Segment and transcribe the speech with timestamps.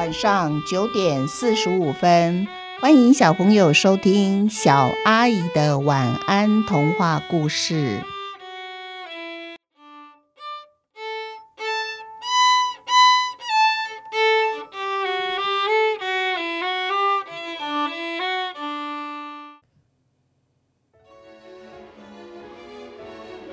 [0.00, 2.48] 晚上九点四十五分，
[2.80, 8.00] 欢迎小朋友收听小阿姨的晚安童话故事。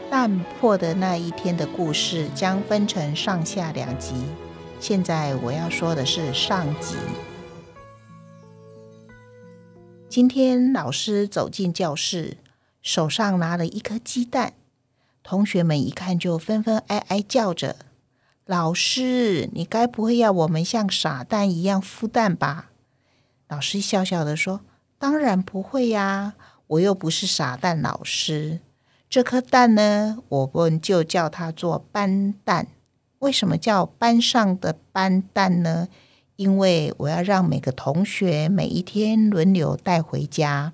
[0.10, 4.14] 蛋破的那一天的故事将分成上下两集。
[4.80, 6.96] 现在我要说的是上集。
[10.08, 12.38] 今天老师走进教室，
[12.82, 14.54] 手上拿了一颗鸡蛋，
[15.24, 17.76] 同学们一看就纷纷哀哀叫着
[18.46, 22.70] ：“老师，你该不会要我们像傻蛋一样孵蛋吧？”
[23.50, 24.62] 老师笑笑的说
[25.00, 26.36] ：“当然不会呀，
[26.68, 28.60] 我又不是傻蛋老师。
[29.10, 32.68] 这颗蛋呢，我们就叫它做斑蛋。”
[33.20, 35.88] 为什么叫班上的班蛋呢？
[36.36, 40.74] 因为我要让每个同学每一天轮流带回家，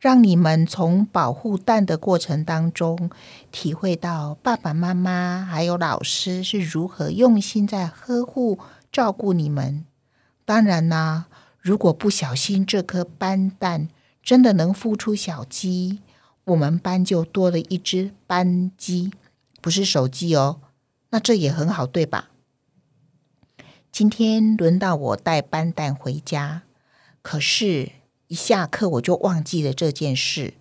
[0.00, 3.08] 让你们从保护蛋的过程当中，
[3.52, 8.58] 体会到爸爸妈妈还有老师是如何用心在呵护
[8.90, 9.84] 照顾你们。
[10.44, 11.26] 当然啦，
[11.60, 13.88] 如果不小心这颗斑蛋
[14.24, 16.00] 真的能孵出小鸡，
[16.42, 19.12] 我们班就多了一只斑鸡，
[19.60, 20.60] 不是手机哦。
[21.10, 22.30] 那这也很好，对吧？
[23.92, 26.62] 今天轮到我带班蛋回家，
[27.22, 27.90] 可是，
[28.28, 30.54] 一下课我就忘记了这件事。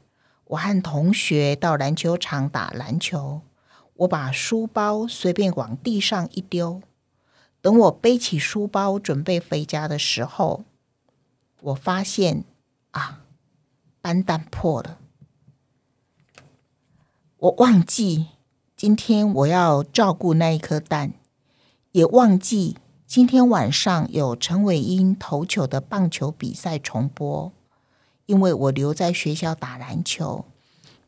[0.45, 3.42] 我和同学到篮球场打篮球，
[3.94, 6.81] 我把书包随便往地上一丢。
[7.61, 10.64] 等我背起书包准备回家的时候，
[11.61, 12.44] 我发现
[12.89, 13.22] 啊，
[14.02, 14.97] 班蛋破了。
[17.38, 18.30] 我忘记。
[18.80, 21.11] 今天我要照顾那一颗蛋，
[21.92, 27.52] 也忘记今天晚上有陈伟英投球的棒球比赛重播，
[28.26, 30.45] 因为我留在学校打篮球。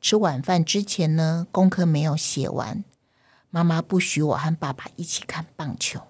[0.02, 2.84] 吃晚饭之前呢，功课没有写完，
[3.50, 6.02] 妈妈不许我和爸爸一起看棒球。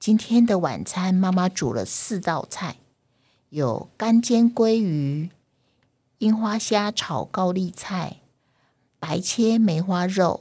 [0.00, 2.78] 今天的晚餐，妈妈煮了四道菜，
[3.50, 5.30] 有干煎鲑鱼、
[6.18, 8.16] 樱花虾炒高丽菜、
[8.98, 10.40] 白切梅花肉。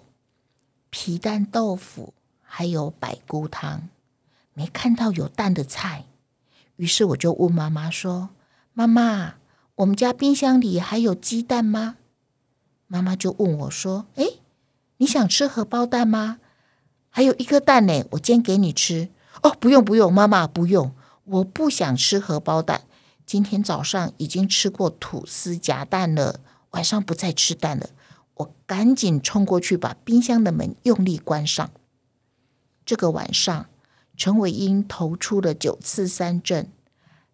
[0.96, 3.90] 皮蛋豆腐，还有百菇汤，
[4.54, 6.06] 没看到有蛋的菜，
[6.76, 8.30] 于是我就问妈妈说
[8.74, 9.34] ：“妈妈，
[9.78, 11.96] 我们家冰箱里还有鸡蛋吗？”
[12.86, 14.24] 妈妈就问我说：“哎，
[14.98, 16.38] 你想吃荷包蛋吗？
[17.10, 19.10] 还有一颗蛋呢，我煎给你吃。”
[19.42, 20.94] 哦，不用不用，妈妈不用，
[21.24, 22.84] 我不想吃荷包蛋。
[23.26, 26.40] 今天早上已经吃过吐司夹蛋了，
[26.70, 27.90] 晚上不再吃蛋了。
[28.36, 31.70] 我赶紧冲过去，把冰箱的门用力关上。
[32.86, 33.68] 这个晚上，
[34.18, 36.72] 陈伟英投出了九次三振，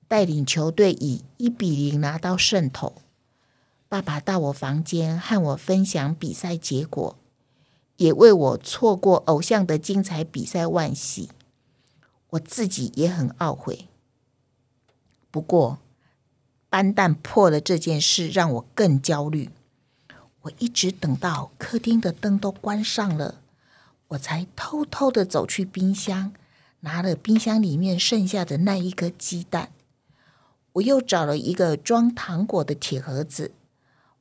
[0.07, 2.95] 带领球队以一比零拿到胜投。
[3.87, 7.15] 爸爸到我房间和我分享比赛结果，
[7.97, 11.29] 也为我错过偶像的精彩比赛惋惜。
[12.31, 13.87] 我自己也很懊悔。
[15.31, 15.79] 不过，
[16.69, 19.49] 班蛋破了这件事，让我更焦虑。
[20.43, 23.41] 我一直等到客厅的灯都关上了，
[24.09, 26.33] 我才偷偷的走去冰箱，
[26.81, 29.71] 拿了冰箱里面剩下的那一颗鸡蛋。
[30.73, 33.51] 我又找了一个装糖果的铁盒子，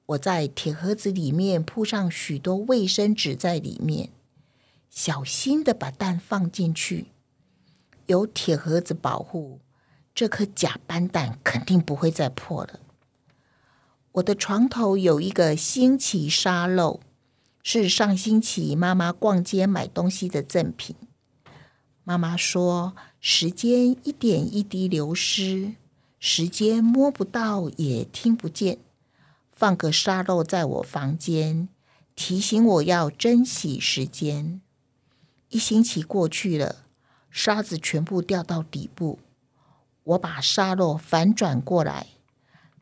[0.07, 4.11] 我在铁盒子里面铺上许多卫生纸，在里面
[4.91, 7.09] 小心的把蛋放进去。
[8.07, 9.61] 有铁盒子保护，
[10.15, 12.81] 这颗假斑蛋肯定不会再破了。
[14.19, 17.01] 我的床头有一个新奇沙漏，
[17.63, 20.97] 是上星期妈妈逛街买东西的赠品。
[22.05, 25.75] 妈妈说：“时间一点一滴流失，
[26.19, 28.79] 时间摸不到也听不见，
[29.53, 31.69] 放个沙漏在我房间，
[32.17, 34.61] 提醒我要珍惜时间。”
[35.51, 36.85] 一星期过去了，
[37.31, 39.21] 沙子全部掉到底部，
[40.03, 42.07] 我把沙漏反转过来。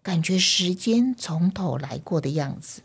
[0.06, 2.82] 感觉时间从头来过的样子。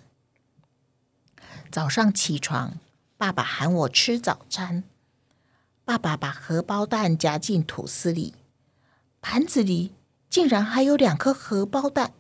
[1.72, 2.80] 早上起床，
[3.16, 4.84] 爸爸喊我吃早餐。
[5.86, 8.34] 爸爸把荷包蛋夹进吐司里，
[9.22, 9.94] 盘子里
[10.32, 12.14] 竟然还有两颗荷包蛋。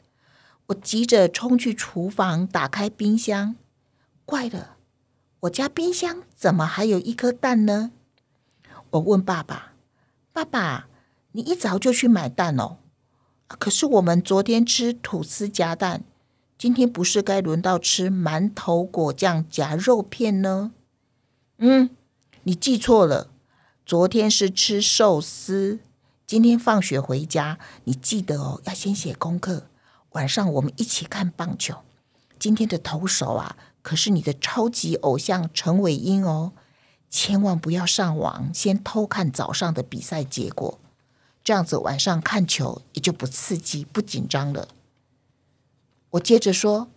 [0.67, 3.55] 我急着冲去厨房，打开冰箱。
[4.23, 4.77] 怪了，
[5.39, 7.91] 我家冰箱怎么还有一颗蛋呢？
[8.91, 9.73] 我问爸爸
[10.31, 10.87] ：“爸爸，
[11.31, 12.77] 你一早就去买蛋哦？”
[13.59, 16.03] 可是我们昨天吃吐司夹蛋，
[16.57, 20.71] 今天不是该轮到吃馒头果酱夹肉片呢？
[21.57, 21.89] 嗯，
[22.43, 23.27] 你记错了，
[23.85, 25.79] 昨天是吃寿司，
[26.25, 29.67] 今天放学回家，你记得哦，要先写功课。
[30.11, 31.75] 晚上我们一起看棒球。
[32.37, 36.53] 今天的投手啊，可是你的超级偶像陈伟英哦。
[37.09, 40.79] 千万不要上网先偷看早上的比赛结果，
[41.51, 44.69] 这样子晚上看球也就不刺激、不紧张了。
[46.11, 46.89] 我接着说，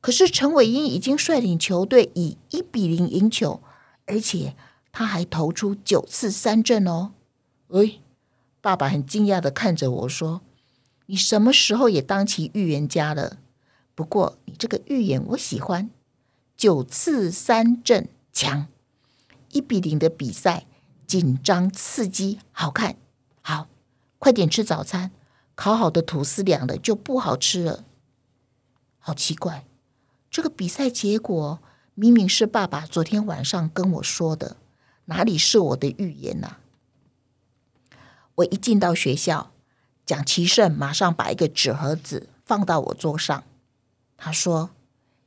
[0.00, 3.62] 可是陈伟英已经率领球队以一比零赢球，
[4.06, 4.56] 而且
[4.90, 7.12] 他还投出九次三振哦。
[7.68, 8.00] 哎。
[8.60, 10.40] 爸爸很惊讶的看着我说
[11.06, 13.38] ：“你什么时候也当起预言家了？
[13.94, 15.88] 不过你这个预言我喜欢，
[16.56, 18.66] 九次三振强，
[19.52, 20.66] 一比零的比赛
[21.06, 22.96] 紧张刺激好看。
[23.40, 23.68] 好，
[24.22, 25.10] 快点吃早餐，
[25.56, 27.82] 烤好的吐司凉了就不好吃了。
[29.00, 29.64] 好奇怪，
[30.30, 31.58] 这个比赛结果
[31.96, 34.58] 明明是爸爸昨天晚上跟我说的，
[35.06, 36.58] 哪里是我的预言呐？”
[38.36, 39.50] 我一进到学校，
[40.06, 43.42] 蒋其胜马上把一个纸盒子放到我桌上。
[44.16, 44.70] 他说：“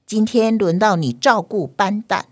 [0.08, 2.30] 今天轮到你照顾班蛋。”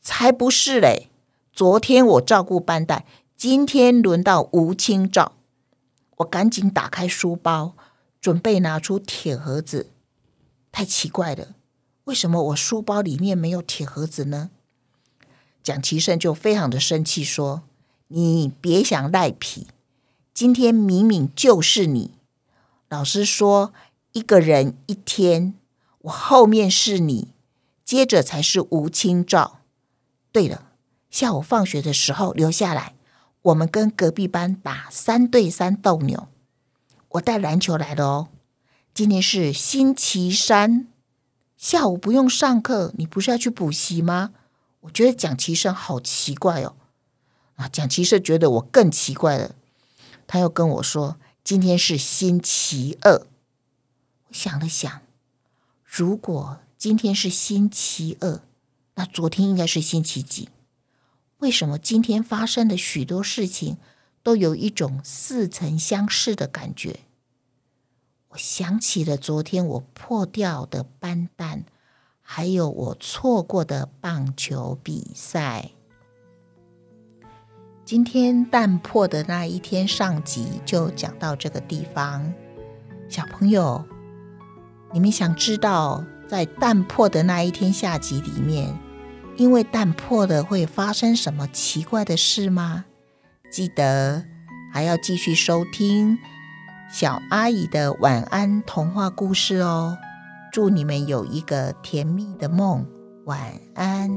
[0.00, 1.10] 才不是嘞！
[1.52, 3.04] 昨天我照顾班蛋，
[3.36, 5.34] 今天轮到吴清照。
[6.20, 7.74] 我赶紧打开书包，
[8.20, 9.90] 准备拿出铁盒子。
[10.72, 11.54] 太奇怪了，
[12.04, 14.50] 为什么我书包里面没有铁盒子呢？
[15.62, 17.62] 蒋其胜就非常的生气说。
[18.12, 19.68] 你别想赖皮，
[20.34, 22.10] 今天明明就是你。
[22.88, 23.72] 老师说
[24.10, 25.54] 一个人一天，
[26.00, 27.28] 我后面是你，
[27.84, 29.60] 接着才是吴清照。
[30.32, 30.72] 对了，
[31.08, 32.94] 下午放学的时候留下来，
[33.42, 36.28] 我们跟隔壁班打三对三斗牛。
[37.10, 38.28] 我带篮球来了哦。
[38.92, 40.86] 今天是星期三，
[41.56, 44.32] 下午不用上课，你不是要去补习吗？
[44.80, 46.74] 我觉得蒋其生好奇怪哦。
[47.56, 49.54] 啊，蒋其社觉得我更奇怪了，
[50.26, 53.26] 他又跟我说今天是星期二。
[54.28, 55.00] 我想了想，
[55.84, 58.40] 如果今天是星期二，
[58.94, 60.48] 那昨天应该是星期几？
[61.40, 63.78] 为什么今天发生的许多事情
[64.22, 67.00] 都有一种似曾相识的感觉？
[68.28, 71.64] 我想起了昨天我破掉的班蛋，
[72.20, 75.70] 还有我错过的棒球比赛。
[77.84, 82.32] 今天蛋破的那一天上集就讲到这个地方，
[83.08, 83.84] 小朋友，
[84.92, 88.78] 你们想知道在蛋破的那一天下集里面，
[89.40, 92.84] 因为蛋破了会发生什么奇怪的事吗？
[93.50, 94.22] 记得
[94.70, 96.18] 还要继续收听
[96.92, 99.96] 小阿姨的晚安童话故事哦！
[100.52, 102.86] 祝你们有一个甜蜜的梦，
[103.24, 104.10] 晚安。